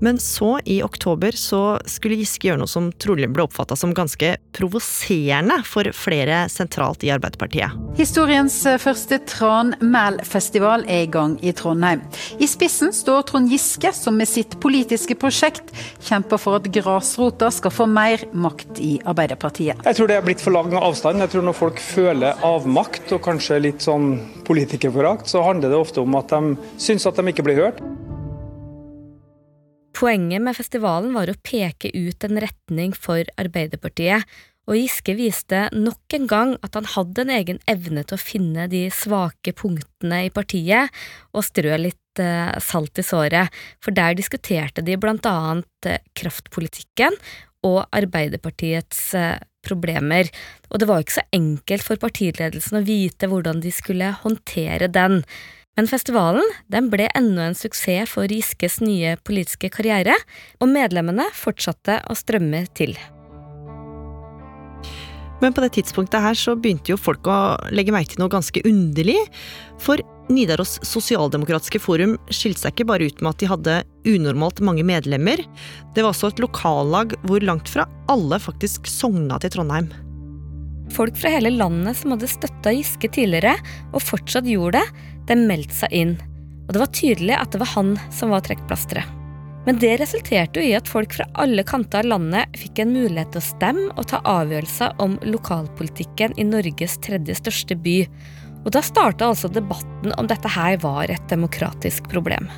Men 0.00 0.18
så, 0.18 0.58
i 0.64 0.82
oktober, 0.82 1.32
så 1.32 1.78
skulle 1.86 2.18
Giske 2.18 2.48
gjøre 2.48 2.60
noe 2.62 2.70
som 2.70 2.90
trolig 3.00 3.28
ble 3.32 3.46
oppfatta 3.46 3.76
som 3.78 3.94
ganske 3.94 4.34
provoserende 4.54 5.60
for 5.68 5.88
flere 5.96 6.44
sentralt 6.52 7.04
i 7.06 7.12
Arbeiderpartiet. 7.14 7.74
Historiens 7.98 8.56
eh, 8.68 8.78
første 8.82 9.20
Tran-Mæl-festival 9.30 10.86
er 10.90 11.04
i 11.06 11.10
gang 11.10 11.36
i 11.44 11.54
Trondheim. 11.56 12.02
I 12.42 12.48
spissen 12.50 12.92
står 12.94 13.26
Trond 13.30 13.52
Giske, 13.52 13.92
som 13.96 14.18
med 14.18 14.28
sitt 14.30 14.58
politiske 14.62 15.16
prosjekt 15.18 15.72
kjemper 16.04 16.42
for 16.42 16.58
at 16.58 16.68
grasrota 16.74 17.50
skal 17.54 17.74
få 17.74 17.88
mer 17.90 18.26
makt 18.34 18.82
i 18.82 18.96
Arbeiderpartiet. 19.06 19.84
Jeg 19.86 19.98
tror 19.98 20.10
det 20.10 20.18
er 20.18 20.26
blitt 20.26 20.42
for 20.42 20.54
lang 20.54 20.74
avstand. 20.78 21.22
Jeg 21.22 21.34
tror 21.34 21.48
når 21.48 21.58
folk 21.58 21.82
føler 21.82 22.44
avmakt 22.44 23.14
og 23.14 23.22
kanskje 23.24 23.62
litt 23.62 23.84
sånn 23.84 24.16
politikerforakt, 24.44 25.30
så 25.30 25.44
handler 25.46 25.72
det 25.72 25.80
ofte 25.80 26.02
om 26.02 26.18
at 26.18 26.34
de 26.34 26.56
syns 26.82 27.06
at 27.08 27.18
de 27.18 27.30
ikke 27.30 27.46
blir 27.46 27.62
hørt. 27.62 27.80
Poenget 29.94 30.42
med 30.42 30.56
festivalen 30.58 31.14
var 31.14 31.30
å 31.30 31.38
peke 31.46 31.92
ut 31.94 32.26
en 32.26 32.40
retning 32.42 32.94
for 32.98 33.22
Arbeiderpartiet, 33.38 34.26
og 34.64 34.78
Giske 34.78 35.12
viste 35.18 35.66
nok 35.76 36.14
en 36.16 36.26
gang 36.28 36.52
at 36.64 36.76
han 36.78 36.88
hadde 36.88 37.24
en 37.26 37.32
egen 37.34 37.58
evne 37.68 38.02
til 38.02 38.16
å 38.16 38.22
finne 38.22 38.64
de 38.72 38.86
svake 38.94 39.52
punktene 39.56 40.22
i 40.24 40.32
partiet 40.32 40.92
og 41.36 41.44
strø 41.44 41.76
litt 41.82 42.22
eh, 42.22 42.52
salt 42.64 43.00
i 43.00 43.04
såret, 43.04 43.52
for 43.84 43.94
der 43.96 44.16
diskuterte 44.16 44.84
de 44.84 44.96
blant 45.00 45.26
annet 45.28 45.90
eh, 45.90 46.00
kraftpolitikken 46.16 47.18
og 47.64 47.84
Arbeiderpartiets 47.92 49.10
eh, 49.20 49.36
problemer, 49.64 50.28
og 50.72 50.80
det 50.80 50.88
var 50.88 51.04
ikke 51.04 51.18
så 51.20 51.28
enkelt 51.36 51.84
for 51.84 52.00
partiledelsen 52.00 52.80
å 52.80 52.86
vite 52.88 53.28
hvordan 53.30 53.62
de 53.64 53.72
skulle 53.72 54.10
håndtere 54.24 54.90
den. 54.92 55.22
Men 55.74 55.90
festivalen 55.90 56.46
den 56.70 56.90
ble 56.92 57.08
enda 57.18 57.48
en 57.48 57.58
suksess 57.58 58.12
for 58.14 58.30
Giskes 58.30 58.78
nye 58.84 59.16
politiske 59.26 59.72
karriere, 59.74 60.14
og 60.62 60.70
medlemmene 60.70 61.26
fortsatte 61.34 61.98
å 62.06 62.16
strømme 62.18 62.64
til. 62.78 62.94
Men 65.42 65.52
på 65.52 65.64
det 65.64 65.74
tidspunktet 65.74 66.22
her 66.22 66.38
så 66.38 66.54
begynte 66.56 66.94
jo 66.94 67.00
folk 67.00 67.26
å 67.28 67.38
legge 67.74 67.92
merke 67.92 68.14
til 68.14 68.22
noe 68.22 68.32
ganske 68.32 68.62
underlig. 68.64 69.18
For 69.82 70.00
Nidaros 70.32 70.78
sosialdemokratiske 70.86 71.82
forum 71.82 72.14
skilte 72.32 72.62
seg 72.62 72.72
ikke 72.72 72.88
bare 72.88 73.10
ut 73.10 73.20
med 73.20 73.34
at 73.34 73.42
de 73.42 73.50
hadde 73.50 73.74
unormalt 74.08 74.62
mange 74.64 74.86
medlemmer, 74.86 75.42
det 75.92 76.06
var 76.06 76.14
også 76.14 76.32
et 76.32 76.40
lokallag 76.40 77.12
hvor 77.26 77.44
langt 77.44 77.68
fra 77.68 77.88
alle 78.12 78.40
faktisk 78.40 78.88
sogna 78.88 79.36
til 79.42 79.52
Trondheim. 79.58 79.90
Folk 80.92 81.16
fra 81.16 81.32
hele 81.32 81.50
landet 81.54 81.96
som 81.96 82.12
hadde 82.12 82.28
støtta 82.28 82.72
Giske 82.76 83.08
tidligere, 83.08 83.56
og 83.92 84.04
fortsatt 84.04 84.48
gjorde 84.48 84.82
det, 84.82 85.04
de 85.30 85.36
meldte 85.40 85.76
seg 85.78 85.96
inn. 85.96 86.16
Og 86.66 86.74
det 86.74 86.82
var 86.82 86.96
tydelig 86.96 87.36
at 87.36 87.52
det 87.52 87.60
var 87.62 87.72
han 87.74 87.94
som 88.12 88.32
var 88.34 88.44
trekkplasteret. 88.44 89.20
Men 89.64 89.78
det 89.80 89.94
resulterte 89.96 90.60
jo 90.60 90.68
i 90.68 90.76
at 90.76 90.88
folk 90.90 91.14
fra 91.16 91.24
alle 91.40 91.64
kanter 91.64 92.02
av 92.02 92.10
landet 92.10 92.58
fikk 92.60 92.82
en 92.82 92.92
mulighet 92.92 93.30
til 93.32 93.40
å 93.40 93.46
stemme 93.46 93.86
og 93.94 94.08
ta 94.10 94.20
avgjørelser 94.28 94.98
om 95.00 95.16
lokalpolitikken 95.24 96.36
i 96.36 96.44
Norges 96.44 96.98
tredje 97.04 97.38
største 97.38 97.78
by. 97.80 98.02
Og 98.64 98.74
da 98.76 98.84
starta 98.84 99.30
altså 99.30 99.48
debatten 99.52 100.12
om 100.20 100.28
dette 100.28 100.52
her 100.52 100.76
var 100.84 101.08
et 101.08 101.24
demokratisk 101.32 102.10
problem. 102.12 102.50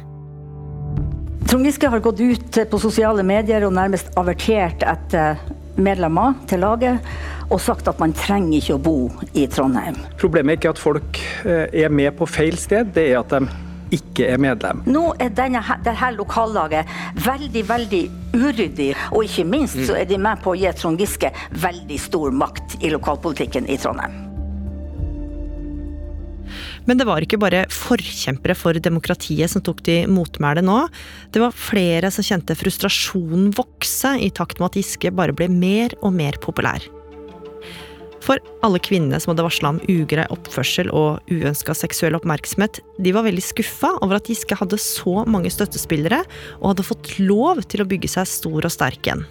Trond 1.46 1.68
Giske 1.68 1.86
har 1.90 2.02
gått 2.02 2.18
ut 2.18 2.58
på 2.72 2.82
sosiale 2.82 3.22
medier 3.26 3.62
og 3.68 3.76
nærmest 3.78 4.10
avertert 4.18 4.82
etter 4.82 5.38
medlemmer 5.76 6.36
til 6.48 6.62
laget 6.64 7.04
og 7.50 7.60
sagt 7.62 7.88
at 7.88 8.00
man 8.02 8.14
trenger 8.16 8.58
ikke 8.58 8.74
å 8.76 8.82
bo 8.82 8.96
i 9.38 9.46
Trondheim. 9.50 9.98
Problemet 10.18 10.56
er 10.56 10.60
ikke 10.60 10.74
at 10.74 10.82
folk 10.82 11.20
eh, 11.46 11.68
er 11.84 11.94
med 11.94 12.16
på 12.18 12.26
feil 12.26 12.58
sted, 12.58 12.90
det 12.96 13.10
er 13.12 13.20
at 13.20 13.34
de 13.36 13.46
ikke 13.94 14.26
er 14.34 14.40
medlem. 14.42 14.82
Nå 14.90 15.12
er 15.22 15.30
denne, 15.36 15.62
dette 15.86 16.10
lokallaget 16.16 16.90
veldig, 17.22 17.64
veldig 17.68 18.02
uryddig, 18.34 18.90
og 19.12 19.28
ikke 19.28 19.46
minst 19.46 19.78
så 19.86 20.00
er 20.00 20.10
de 20.10 20.18
med 20.18 20.42
på 20.42 20.56
å 20.56 20.58
gi 20.58 20.72
Trond 20.74 21.00
Giske 21.00 21.30
veldig 21.62 22.00
stor 22.02 22.34
makt 22.34 22.80
i 22.82 22.90
lokalpolitikken 22.94 23.70
i 23.70 23.78
Trondheim. 23.80 24.25
Men 26.86 27.00
det 27.00 27.06
var 27.08 27.24
ikke 27.24 27.40
bare 27.42 27.64
forkjempere 27.72 28.56
for 28.58 28.78
demokratiet 28.82 29.50
som 29.52 29.64
tok 29.66 29.82
til 29.86 30.10
motmæle 30.12 30.62
nå. 30.64 30.84
Det 31.34 31.42
var 31.42 31.56
flere 31.56 32.12
som 32.14 32.26
kjente 32.26 32.58
frustrasjonen 32.58 33.50
vokse 33.56 34.16
i 34.22 34.30
takt 34.34 34.62
med 34.62 34.70
at 34.70 34.80
Giske 34.80 35.14
bare 35.14 35.34
ble 35.36 35.50
mer 35.52 35.96
og 36.02 36.14
mer 36.16 36.38
populær. 36.42 36.84
For 38.26 38.42
alle 38.66 38.80
kvinnene 38.82 39.20
som 39.22 39.30
hadde 39.32 39.44
varsla 39.46 39.70
om 39.74 39.78
ugrei 39.86 40.24
oppførsel 40.34 40.90
og 40.90 41.30
uønska 41.30 41.76
seksuell 41.78 42.16
oppmerksomhet, 42.18 42.80
de 42.98 43.12
var 43.14 43.26
veldig 43.28 43.44
skuffa 43.44 43.92
over 44.02 44.18
at 44.18 44.30
Giske 44.30 44.58
hadde 44.58 44.80
så 44.82 45.22
mange 45.30 45.52
støttespillere 45.54 46.24
og 46.58 46.72
hadde 46.72 46.88
fått 46.88 47.12
lov 47.22 47.62
til 47.70 47.84
å 47.84 47.88
bygge 47.88 48.10
seg 48.16 48.26
stor 48.30 48.66
og 48.66 48.74
sterk 48.74 49.06
igjen. 49.06 49.22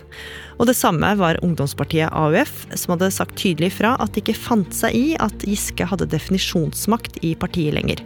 Og 0.56 0.70
det 0.70 0.78
samme 0.80 1.12
var 1.20 1.42
ungdomspartiet 1.44 2.14
AUF, 2.16 2.66
som 2.80 2.96
hadde 2.96 3.12
sagt 3.12 3.36
tydelig 3.42 3.74
fra 3.82 3.98
at 4.00 4.16
de 4.16 4.24
ikke 4.24 4.40
fant 4.40 4.72
seg 4.76 4.96
i 4.96 5.08
at 5.20 5.44
Giske 5.44 5.88
hadde 5.92 6.08
definisjonsmakt 6.16 7.20
i 7.28 7.36
partiet 7.40 7.76
lenger. 7.76 8.06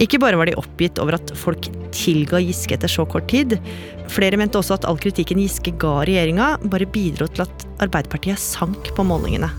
Ikke 0.00 0.20
bare 0.22 0.38
var 0.40 0.48
de 0.48 0.56
oppgitt 0.56 0.98
over 1.02 1.18
at 1.18 1.32
folk 1.36 1.68
tilga 1.92 2.40
Giske 2.40 2.76
etter 2.78 2.90
så 2.90 3.04
kort 3.08 3.28
tid. 3.30 3.58
Flere 4.12 4.38
mente 4.40 4.58
også 4.58 4.78
at 4.78 4.86
all 4.88 5.00
kritikken 5.00 5.40
Giske 5.42 5.74
ga 5.80 6.00
regjeringa, 6.08 6.54
bare 6.72 6.88
bidro 6.88 7.28
til 7.28 7.44
at 7.44 7.66
Arbeiderpartiet 7.84 8.40
sank 8.40 8.92
på 8.96 9.04
målingene. 9.06 9.50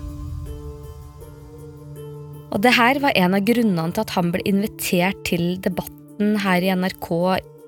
Og 2.53 2.61
det 2.61 2.75
her 2.75 2.99
var 3.01 3.15
en 3.17 3.33
av 3.37 3.45
grunnene 3.45 3.89
til 3.93 4.03
at 4.03 4.13
han 4.13 4.29
ble 4.33 4.43
invitert 4.49 5.23
til 5.25 5.55
debatten 5.63 6.35
her 6.43 6.65
i 6.65 6.73
NRK 6.77 7.09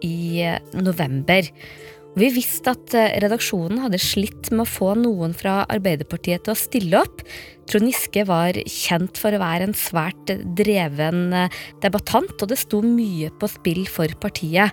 i 0.05 0.17
november. 0.77 1.47
Vi 2.15 2.29
visste 2.31 2.71
at 2.71 2.93
eh, 2.95 3.17
redaksjonen 3.19 3.81
hadde 3.83 3.99
slitt 3.99 4.47
med 4.53 4.63
å 4.63 4.69
få 4.69 4.93
noen 4.95 5.33
fra 5.35 5.65
Arbeiderpartiet 5.71 6.45
til 6.45 6.53
å 6.53 6.59
stille 6.59 7.01
opp. 7.03 7.23
Trond 7.67 7.89
Giske 7.89 8.23
var 8.29 8.55
kjent 8.71 9.19
for 9.19 9.35
å 9.35 9.41
være 9.41 9.67
en 9.67 9.75
svært 9.75 10.31
dreven 10.55 11.35
eh, 11.35 11.57
debattant, 11.83 12.37
og 12.39 12.51
det 12.51 12.59
sto 12.61 12.79
mye 12.85 13.33
på 13.35 13.49
spill 13.51 13.83
for 13.91 14.15
partiet. 14.23 14.71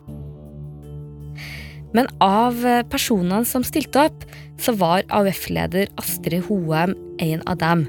Men 1.92 2.06
av 2.22 2.62
eh, 2.62 2.84
personene 2.86 3.42
som 3.48 3.66
stilte 3.66 4.06
opp, 4.06 4.22
så 4.62 4.76
var 4.78 5.02
AUF-leder 5.10 5.90
Astrid 5.98 6.46
Hoem 6.46 6.94
en 7.18 7.42
av 7.50 7.58
dem. 7.58 7.88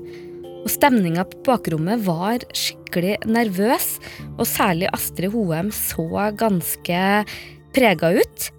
Og 0.63 0.72
Stemninga 0.74 1.27
på 1.29 1.43
bakrommet 1.45 2.01
var 2.07 2.41
skikkelig 2.57 3.19
nervøs, 3.29 4.00
og 4.39 4.48
særlig 4.50 4.89
Astrid 4.98 5.29
Hoem 5.38 5.69
så 5.75 6.10
ganske 6.41 7.05
prega 7.77 8.13
ut. 8.17 8.50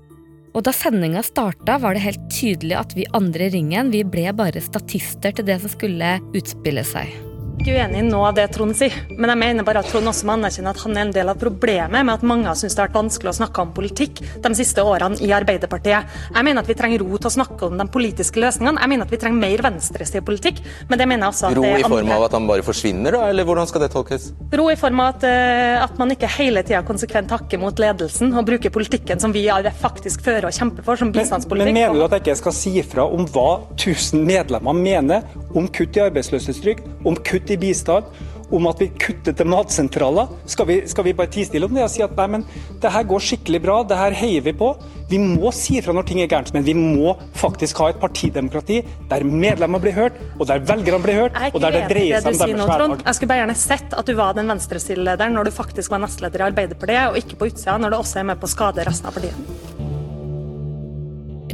Og 0.55 0.63
da 0.63 0.71
sendinga 0.75 1.23
starta, 1.27 1.81
var 1.83 1.97
det 1.97 2.05
helt 2.05 2.27
tydelig 2.31 2.77
at 2.79 2.95
vi 2.95 3.09
andre 3.17 3.49
i 3.49 3.55
ringen 3.57 3.91
vi 3.91 4.05
ble 4.07 4.31
bare 4.39 4.63
statister 4.63 5.35
til 5.35 5.49
det 5.51 5.61
som 5.65 5.73
skulle 5.73 6.17
utspille 6.31 6.87
seg 6.87 7.34
ikke 7.61 7.75
uenig 7.79 8.01
i 8.03 8.07
noe 8.07 8.29
av 8.31 8.37
det 8.37 8.47
Trond 8.55 8.75
sier, 8.77 8.95
men 9.15 9.31
jeg 9.33 9.41
mener 9.41 9.67
bare 9.67 9.83
at 9.85 9.89
Trond 9.91 10.11
også 10.11 10.27
må 10.29 10.35
anerkjenne 10.37 10.73
at 10.75 10.81
han 10.85 10.97
er 10.97 11.07
en 11.07 11.13
del 11.15 11.31
av 11.33 11.39
problemet 11.41 12.05
med 12.05 12.13
at 12.15 12.25
mange 12.27 12.49
har 12.49 12.59
syntes 12.59 12.77
det 12.77 12.83
har 12.83 12.91
vært 12.91 12.99
vanskelig 12.99 13.31
å 13.31 13.37
snakke 13.39 13.65
om 13.65 13.73
politikk 13.77 14.23
de 14.45 14.53
siste 14.59 14.83
årene 14.85 15.21
i 15.25 15.31
Arbeiderpartiet. 15.35 16.11
Jeg 16.35 16.47
mener 16.47 16.65
at 16.65 16.71
vi 16.71 16.77
trenger 16.79 17.05
ro 17.05 17.19
til 17.19 17.31
å 17.31 17.35
snakke 17.37 17.69
om 17.69 17.79
de 17.81 17.87
politiske 17.95 18.43
løsningene. 18.43 18.83
Jeg 18.83 18.93
mener 18.93 19.09
at 19.09 19.15
vi 19.15 19.21
trenger 19.23 19.41
mer 19.45 19.65
venstresidepolitikk, 19.69 20.61
men 20.91 21.01
det 21.01 21.09
mener 21.11 21.27
jeg 21.27 21.35
også 21.37 21.49
at 21.49 21.59
Ro 21.59 21.65
det 21.65 21.71
i 21.71 21.79
er 21.79 21.87
form 21.87 21.99
andre. 22.03 22.19
av 22.19 22.27
at 22.29 22.37
han 22.39 22.51
bare 22.51 22.67
forsvinner, 22.67 23.19
da, 23.19 23.23
eller 23.31 23.49
hvordan 23.49 23.71
skal 23.71 23.85
det 23.85 23.91
tolkes? 23.95 24.29
Ro 24.55 24.69
i 24.73 24.79
form 24.81 25.05
av 25.05 25.15
at, 25.15 25.29
eh, 25.31 25.85
at 25.85 25.97
man 26.01 26.15
ikke 26.15 26.31
hele 26.37 26.65
tida 26.67 26.83
konsekvent 26.87 27.33
hakker 27.35 27.63
mot 27.63 27.81
ledelsen 27.81 28.35
og 28.35 28.49
bruker 28.51 28.75
politikken 28.75 29.23
som 29.23 29.33
vi 29.35 29.47
faktisk 29.81 30.25
fører 30.27 30.49
og 30.49 30.57
kjemper 30.57 30.85
for, 30.87 31.01
som 31.01 31.13
bistandspolitikk. 31.15 31.71
Men 31.71 31.75
men 31.75 31.93
mener 31.95 32.01
du 32.01 32.05
at 32.07 32.19
jeg 32.19 32.25
ikke 32.25 32.37
skal 32.43 32.57
si 32.57 32.75
fra 32.83 33.07
om 33.07 33.27
hva 33.31 33.49
1000 33.77 34.25
medlemmer 34.27 34.77
mener 34.77 35.25
om 35.55 35.69
kutt 35.69 35.97
i 35.97 36.03
arbeidsløshetstrygd, 36.05 36.87
om 37.07 37.17
kutt 37.17 37.44
i 37.51 37.59
bistand, 37.61 38.09
om 38.55 38.67
at 38.69 38.81
vi 38.81 38.91
kutter 39.01 39.35
til 39.37 39.49
matsentraler? 39.51 40.31
Skal 40.51 40.69
vi, 40.69 40.77
skal 40.91 41.07
vi 41.09 41.15
bare 41.17 41.31
tie 41.33 41.47
stille 41.49 41.67
om 41.69 41.75
det 41.75 41.85
og 41.85 41.93
si 41.93 42.05
at 42.05 42.15
nei, 42.19 42.27
men 42.37 42.45
det 42.83 42.93
her 42.93 43.07
går 43.09 43.25
skikkelig 43.25 43.61
bra, 43.65 43.79
det 43.89 43.99
her 43.99 44.17
heier 44.17 44.45
vi 44.45 44.55
på? 44.57 44.71
Vi 45.11 45.19
må 45.21 45.51
si 45.55 45.81
fra 45.85 45.95
når 45.97 46.07
ting 46.09 46.23
er 46.23 46.31
gærent, 46.31 46.53
men 46.57 46.65
vi 46.67 46.75
må 46.77 47.15
faktisk 47.37 47.83
ha 47.83 47.91
et 47.93 48.01
partidemokrati 48.03 48.81
der 49.11 49.27
medlemmer 49.29 49.83
blir 49.83 49.97
hørt, 49.97 50.21
og 50.39 50.47
der 50.49 50.63
velgerne 50.65 51.03
blir 51.05 51.21
hørt, 51.25 51.41
og 51.51 51.61
der 51.65 51.79
det 51.79 51.85
dreier 51.93 52.25
seg 52.25 52.35
om 52.35 52.41
deres 52.41 52.55
Trond. 52.55 52.71
hverdag. 52.71 53.05
Jeg 53.05 53.19
skulle 53.19 53.33
bare 53.33 53.43
gjerne 53.43 53.59
sett 53.65 53.97
at 54.01 54.09
du 54.09 54.15
var 54.19 54.37
den 54.39 54.53
venstresidelederen 54.55 55.37
når 55.37 55.49
du 55.51 55.55
faktisk 55.55 55.95
var 55.95 56.05
nestleder 56.05 56.45
i 56.45 56.49
Arbeiderpartiet, 56.49 57.05
og 57.11 57.21
ikke 57.21 57.41
på 57.41 57.51
utsida 57.53 57.77
når 57.81 57.95
du 57.95 58.01
også 58.01 58.23
er 58.23 58.29
med 58.33 58.41
på 58.41 58.49
å 58.49 58.55
skade 58.55 58.87
resten 58.89 59.11
av 59.11 59.19
partiet. 59.19 59.83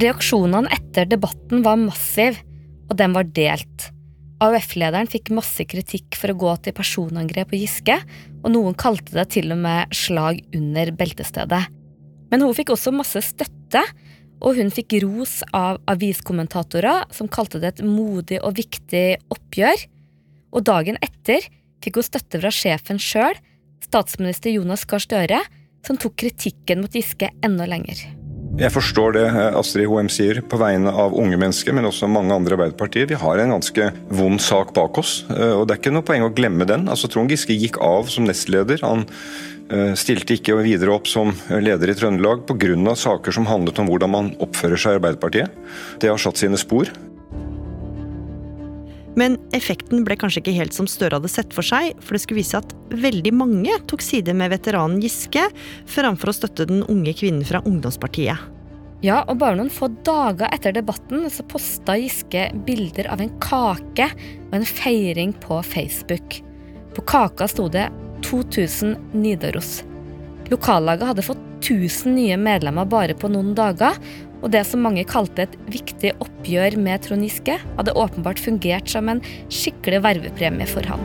Reaksjonene 0.01 0.71
etter 0.73 1.09
debatten 1.11 1.65
var 1.67 1.77
massiv, 1.81 2.39
og 2.89 2.97
den 2.97 3.13
var 3.17 3.27
delt. 3.37 3.91
AUF-lederen 4.41 5.09
fikk 5.11 5.29
masse 5.37 5.67
kritikk 5.69 6.17
for 6.17 6.33
å 6.33 6.39
gå 6.41 6.53
til 6.65 6.77
personangrep 6.77 7.51
på 7.51 7.59
Giske, 7.61 7.99
og 8.41 8.49
noen 8.55 8.77
kalte 8.79 9.13
det 9.19 9.27
til 9.37 9.53
og 9.53 9.61
med 9.61 9.93
slag 9.97 10.41
under 10.57 10.93
beltestedet. 10.97 11.61
Men 12.31 12.45
hun 12.47 12.55
fikk 12.57 12.73
også 12.73 12.93
masse 12.95 13.21
støtte, 13.27 13.83
og 14.41 14.57
hun 14.57 14.73
fikk 14.73 14.97
ros 15.05 15.41
av 15.53 15.83
aviskommentatorer 15.91 17.11
som 17.13 17.29
kalte 17.29 17.61
det 17.61 17.75
et 17.75 17.83
modig 17.85 18.39
og 18.41 18.57
viktig 18.57 19.05
oppgjør. 19.35 19.85
Og 20.57 20.65
dagen 20.65 20.97
etter 21.05 21.45
fikk 21.85 22.01
hun 22.01 22.09
støtte 22.09 22.41
fra 22.41 22.55
sjefen 22.55 23.03
sjøl, 23.03 23.37
statsminister 23.85 24.55
Jonas 24.55 24.87
Gahr 24.89 25.05
Støre, 25.05 25.43
som 25.85 26.01
tok 26.01 26.17
kritikken 26.25 26.81
mot 26.81 26.97
Giske 26.97 27.29
enda 27.45 27.69
lenger. 27.69 28.20
Jeg 28.59 28.73
forstår 28.75 29.15
det 29.15 29.27
eh, 29.29 29.59
Astrid 29.59 29.87
Hoem 29.87 30.09
sier 30.11 30.41
på 30.43 30.59
vegne 30.59 30.91
av 30.91 31.15
unge 31.15 31.39
mennesker, 31.39 31.75
men 31.77 31.87
også 31.87 32.09
mange 32.11 32.35
andre 32.35 32.57
Arbeiderpartier. 32.57 33.07
Vi 33.07 33.19
har 33.21 33.39
en 33.39 33.55
ganske 33.55 33.91
vond 34.11 34.43
sak 34.43 34.73
bak 34.75 34.99
oss, 34.99 35.21
eh, 35.31 35.55
og 35.55 35.69
det 35.69 35.77
er 35.77 35.83
ikke 35.83 35.95
noe 35.95 36.07
poeng 36.07 36.27
å 36.27 36.33
glemme 36.35 36.67
den. 36.67 36.89
Altså, 36.91 37.11
Trond 37.11 37.31
Giske 37.31 37.55
gikk 37.55 37.79
av 37.85 38.11
som 38.11 38.27
nestleder. 38.27 38.83
Han 38.83 39.07
eh, 39.07 39.93
stilte 39.99 40.35
ikke 40.35 40.59
videre 40.65 40.97
opp 40.97 41.07
som 41.11 41.31
leder 41.63 41.93
i 41.93 41.97
Trøndelag 41.99 42.43
pga. 42.49 42.97
saker 42.99 43.39
som 43.39 43.47
handlet 43.47 43.79
om 43.79 43.91
hvordan 43.93 44.15
man 44.17 44.33
oppfører 44.43 44.83
seg 44.83 44.97
i 44.97 45.01
Arbeiderpartiet. 45.01 45.55
Det 46.03 46.11
har 46.11 46.19
satt 46.19 46.43
sine 46.43 46.59
spor. 46.59 46.91
Men 49.19 49.37
effekten 49.57 50.05
ble 50.07 50.15
kanskje 50.19 50.43
ikke 50.45 50.55
helt 50.55 50.77
som 50.77 50.87
Støre 50.91 51.19
hadde 51.19 51.31
sett 51.33 51.55
for 51.55 51.67
seg, 51.67 51.97
for 51.99 52.15
det 52.15 52.23
skulle 52.23 52.43
vise 52.43 52.61
at 52.61 52.75
veldig 52.95 53.33
mange 53.35 53.75
tok 53.91 54.05
side 54.05 54.35
med 54.37 54.53
veteranen 54.55 55.01
Giske, 55.03 55.49
framfor 55.91 56.31
å 56.31 56.37
støtte 56.37 56.69
den 56.71 56.85
unge 56.87 57.15
kvinnen 57.19 57.47
fra 57.47 57.63
ungdomspartiet. 57.67 58.39
Ja, 59.01 59.23
og 59.33 59.39
bare 59.41 59.57
noen 59.57 59.73
få 59.73 59.89
dager 60.05 60.51
etter 60.53 60.75
debatten 60.77 61.25
så 61.33 61.45
posta 61.49 61.97
Giske 61.97 62.51
bilder 62.67 63.09
av 63.11 63.23
en 63.25 63.33
kake 63.41 64.11
og 64.13 64.57
en 64.59 64.67
feiring 64.69 65.33
på 65.41 65.63
Facebook. 65.65 66.43
På 66.95 67.07
kaka 67.09 67.49
sto 67.49 67.71
det 67.73 67.89
2000 68.27 68.99
Nidaros. 69.17 69.81
Lokallaget 70.53 71.09
hadde 71.09 71.25
fått 71.25 71.47
1000 71.61 72.15
nye 72.17 72.37
medlemmer 72.41 72.89
bare 72.89 73.17
på 73.17 73.29
noen 73.33 73.55
dager, 73.57 73.97
og 74.41 74.51
det 74.55 74.63
som 74.69 74.83
mange 74.85 75.05
kalte 75.09 75.47
et 75.47 75.57
viktig 75.71 76.15
oppgjør 76.23 76.79
med 76.81 77.05
Trond 77.05 77.25
Giske, 77.27 77.59
hadde 77.77 77.97
åpenbart 77.97 78.41
fungert 78.41 78.89
som 78.93 79.11
en 79.13 79.23
skikkelig 79.53 80.03
vervepremie 80.07 80.69
for 80.71 80.87
han. 80.89 81.03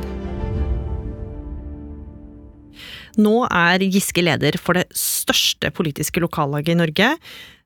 Nå 3.15 3.45
er 3.47 3.83
Giske 3.87 4.23
leder 4.23 4.57
for 4.59 4.75
det 4.75 4.89
største 4.95 5.71
politiske 5.75 6.19
lokallaget 6.23 6.73
i 6.73 6.79
Norge, 6.81 7.11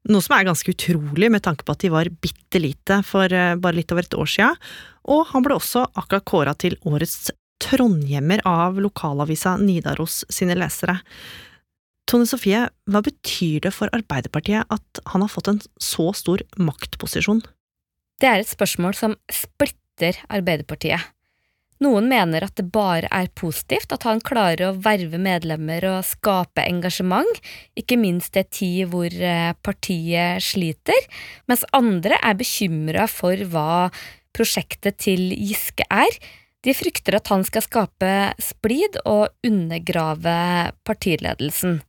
noe 0.10 0.24
som 0.24 0.38
er 0.38 0.48
ganske 0.48 0.72
utrolig 0.72 1.28
med 1.34 1.44
tanke 1.44 1.66
på 1.66 1.76
at 1.76 1.84
de 1.84 1.92
var 1.92 2.10
bitte 2.24 2.62
lite 2.62 3.02
for 3.08 3.34
eh, 3.34 3.58
bare 3.60 3.76
litt 3.82 3.92
over 3.92 4.06
et 4.06 4.16
år 4.16 4.30
sia, 4.32 4.54
og 5.10 5.28
han 5.34 5.44
ble 5.44 5.58
også 5.58 5.90
akkurat 5.98 6.28
kåra 6.30 6.56
til 6.56 6.78
årets 6.88 7.34
trondhjemmer 7.60 8.42
av 8.48 8.80
lokalavisa 8.80 9.58
Nidaros 9.60 10.24
sine 10.32 10.56
lesere. 10.56 11.00
Tone 12.10 12.26
Sofie, 12.26 12.64
hva 12.90 13.04
betyr 13.06 13.62
det 13.68 13.72
for 13.76 13.92
Arbeiderpartiet 13.94 14.66
at 14.74 15.02
han 15.12 15.22
har 15.22 15.30
fått 15.30 15.52
en 15.52 15.60
så 15.78 16.08
stor 16.18 16.42
maktposisjon? 16.58 17.44
Det 18.20 18.26
er 18.26 18.42
et 18.42 18.50
spørsmål 18.50 18.96
som 18.98 19.14
splitter 19.30 20.18
Arbeiderpartiet. 20.26 21.12
Noen 21.80 22.10
mener 22.12 22.44
at 22.44 22.58
det 22.60 22.66
bare 22.74 23.08
er 23.14 23.30
positivt 23.40 23.94
at 23.96 24.04
han 24.10 24.20
klarer 24.26 24.66
å 24.68 24.80
verve 24.84 25.20
medlemmer 25.22 25.86
og 25.88 26.08
skape 26.08 26.66
engasjement, 26.66 27.40
ikke 27.80 27.96
minst 28.02 28.36
i 28.36 28.42
en 28.42 28.50
tid 28.58 28.90
hvor 28.92 29.14
eh, 29.14 29.54
partiet 29.64 30.44
sliter, 30.44 31.06
mens 31.48 31.64
andre 31.78 32.18
er 32.20 32.36
bekymra 32.42 33.06
for 33.08 33.46
hva 33.54 33.88
prosjektet 34.36 35.00
til 35.06 35.30
Giske 35.38 35.86
er. 35.88 36.12
De 36.68 36.76
frykter 36.76 37.16
at 37.16 37.30
han 37.32 37.46
skal 37.48 37.64
skape 37.64 38.12
splid 38.44 39.00
og 39.06 39.30
undergrave 39.48 40.36
partiledelsen. 40.84 41.80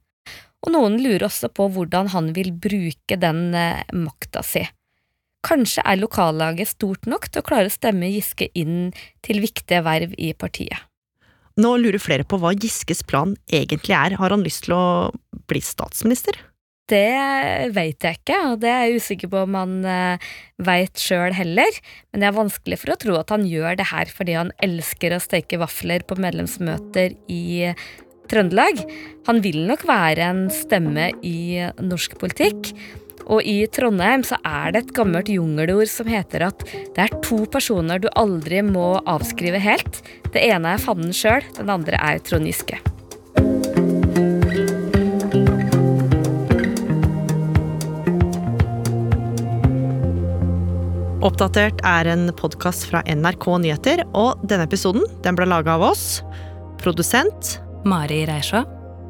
Og 0.61 0.75
noen 0.75 0.99
lurer 1.01 1.25
også 1.29 1.49
på 1.57 1.71
hvordan 1.73 2.11
han 2.13 2.35
vil 2.37 2.53
bruke 2.53 3.17
den 3.21 3.55
eh, 3.57 3.81
makta 3.97 4.45
si. 4.45 4.67
Kanskje 5.47 5.85
er 5.89 5.97
lokallaget 5.97 6.75
stort 6.75 7.09
nok 7.09 7.31
til 7.31 7.41
å 7.41 7.47
klare 7.47 7.71
å 7.71 7.73
stemme 7.73 8.11
Giske 8.13 8.51
inn 8.53 8.91
til 9.25 9.41
viktige 9.41 9.81
verv 9.87 10.13
i 10.21 10.35
partiet. 10.37 10.85
Nå 11.61 11.75
lurer 11.81 12.01
flere 12.01 12.27
på 12.29 12.39
hva 12.41 12.53
Giskes 12.55 13.03
plan 13.09 13.35
egentlig 13.51 13.97
er. 13.97 14.19
Har 14.21 14.33
han 14.33 14.45
lyst 14.45 14.67
til 14.67 14.77
å 14.77 14.85
bli 15.51 15.63
statsminister? 15.65 16.37
Det 16.91 17.71
veit 17.71 18.03
jeg 18.03 18.19
ikke, 18.19 18.37
og 18.51 18.63
det 18.65 18.71
er 18.71 18.81
jeg 18.89 19.03
usikker 19.03 19.31
på 19.31 19.45
om 19.45 19.57
han 19.59 19.75
eh, 19.87 20.31
veit 20.67 20.99
sjøl 20.99 21.35
heller. 21.37 21.81
Men 22.11 22.23
det 22.23 22.29
er 22.29 22.37
vanskelig 22.37 22.81
for 22.83 22.93
å 22.93 22.99
tro 23.01 23.17
at 23.21 23.31
han 23.35 23.47
gjør 23.47 23.79
det 23.79 23.91
her 23.93 24.11
fordi 24.11 24.37
han 24.39 24.51
elsker 24.65 25.15
å 25.15 25.23
steke 25.23 25.61
vafler 25.63 26.05
på 26.07 26.19
medlemsmøter 26.21 27.15
i 27.31 27.71
Trøndelag. 28.31 28.85
Han 29.27 29.41
vil 29.43 29.65
nok 29.67 29.83
være 29.89 30.29
en 30.31 30.45
stemme 30.55 31.09
i 31.27 31.59
norsk 31.83 32.15
politikk. 32.21 32.71
Og 33.31 33.47
i 33.47 33.65
Trondheim 33.71 34.23
så 34.27 34.39
er 34.47 34.73
det 34.75 34.85
et 34.85 34.93
gammelt 34.97 35.31
jungelord 35.31 35.91
som 35.91 36.09
heter 36.11 36.47
at 36.49 36.63
det 36.67 37.05
er 37.05 37.19
to 37.27 37.45
personer 37.51 38.03
du 38.03 38.09
aldri 38.19 38.63
må 38.67 38.97
avskrive 39.03 39.61
helt. 39.63 40.01
Det 40.35 40.43
ene 40.47 40.75
er 40.75 40.83
fanden 40.83 41.15
sjøl, 41.15 41.45
den 41.59 41.71
andre 41.71 41.99
er 41.99 42.23
Trond 42.27 42.47
Giske. 42.47 42.81
Oppdatert 51.21 51.83
er 51.85 52.09
en 52.09 52.31
podkast 52.33 52.87
fra 52.89 53.03
NRK 53.05 53.51
Nyheter, 53.61 54.07
og 54.17 54.41
denne 54.49 54.65
episoden 54.65 55.05
den 55.27 55.37
ble 55.37 55.51
laga 55.51 55.77
av 55.77 55.91
oss. 55.91 56.07
Produsent 56.81 57.59
Mari 57.85 58.25
Reisjå. 58.29 58.65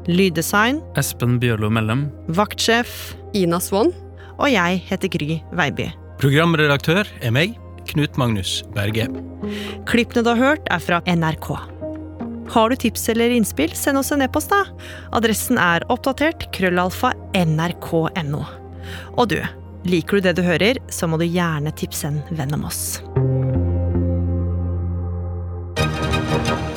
Lyddesign 0.09 0.79
Espen 0.97 1.37
Bjørlo 1.41 1.69
Mellem. 1.73 2.07
Vaktsjef 2.33 3.13
Ina 3.37 3.59
Swann. 3.61 3.91
Og 4.41 4.49
jeg 4.49 4.79
heter 4.87 5.11
Gry 5.13 5.41
Veiby. 5.57 5.91
Programredaktør 6.21 7.09
er 7.21 7.33
meg, 7.33 7.57
Knut 7.91 8.17
Magnus 8.17 8.61
Berge. 8.75 9.07
Klippene 9.89 10.23
du 10.25 10.31
har 10.33 10.41
hørt, 10.41 10.67
er 10.73 10.81
fra 10.81 11.01
NRK. 11.05 11.49
Har 12.51 12.69
du 12.69 12.75
tips 12.75 13.07
eller 13.13 13.31
innspill, 13.31 13.71
send 13.77 14.01
oss 14.01 14.11
en 14.11 14.25
e-post, 14.25 14.51
da. 14.51 14.65
Adressen 15.15 15.59
er 15.61 15.85
oppdatert 15.93 16.49
krøllalfa 16.55 17.13
nrk.no. 17.37 18.43
Og 19.15 19.31
du, 19.31 19.39
liker 19.87 20.19
du 20.19 20.27
det 20.29 20.35
du 20.39 20.43
hører, 20.45 20.81
så 20.91 21.07
må 21.07 21.21
du 21.21 21.27
gjerne 21.29 21.73
tipse 21.77 22.11
en 22.11 22.21
venn 22.35 22.53
om 22.57 22.67
oss. 22.69 22.99